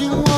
[0.00, 0.29] you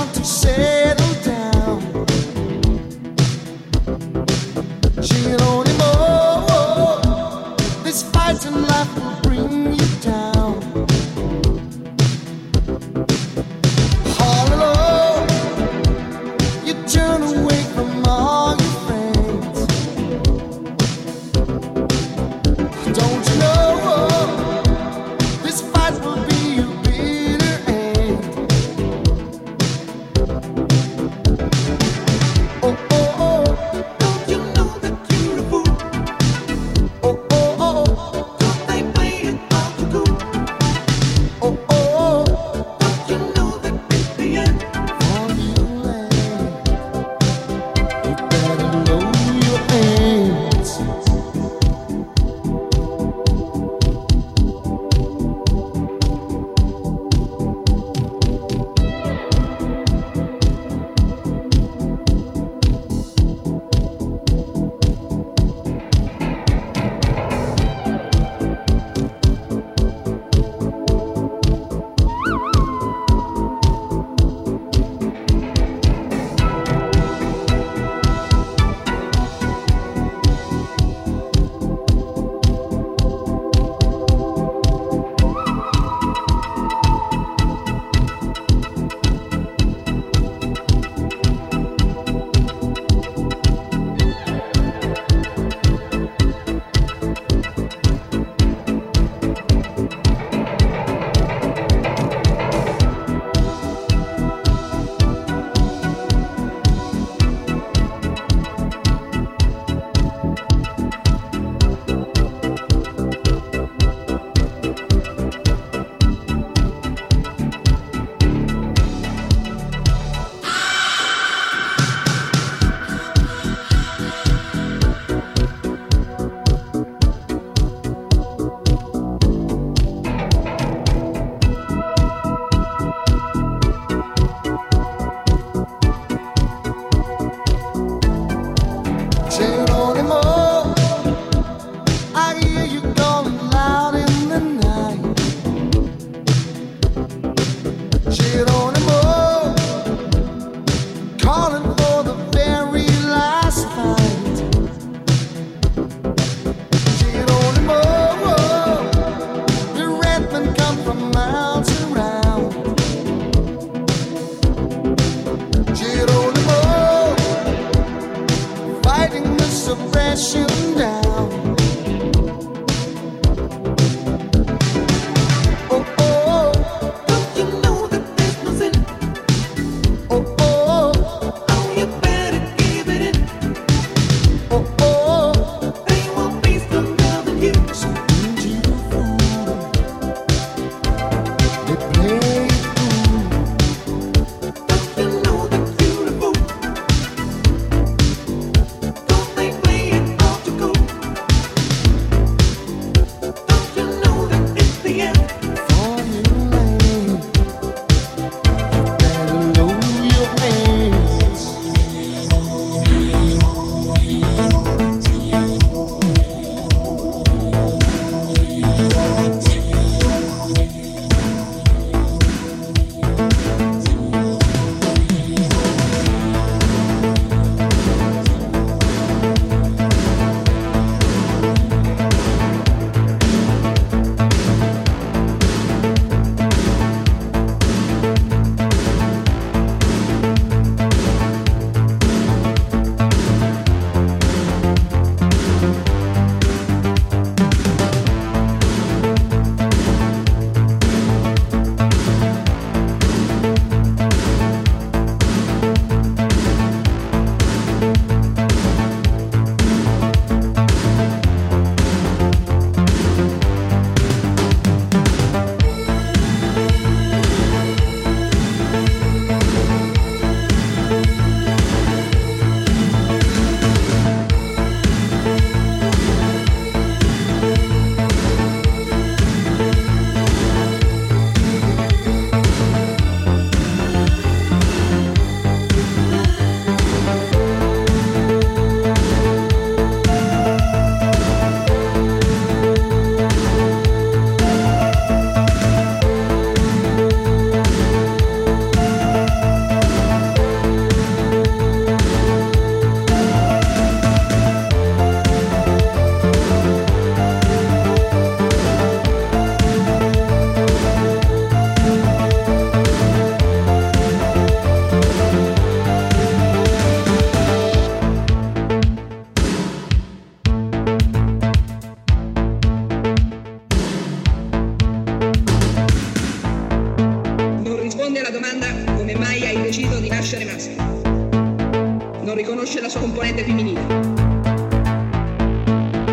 [332.23, 333.81] Non riconosce la sua componente femminile.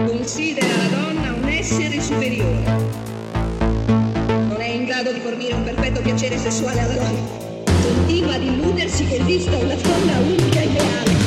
[0.07, 2.63] Considera la donna un essere superiore.
[3.59, 7.19] Non è in grado di fornire un perfetto piacere sessuale alla donna.
[7.83, 11.18] Continua ad illudersi che esista una donna unica e ideale.